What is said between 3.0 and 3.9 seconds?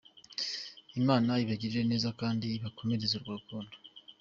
urwo rukundo.